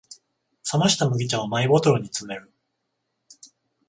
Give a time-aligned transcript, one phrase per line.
[0.73, 2.51] 冷ました麦茶をマイボトルに詰める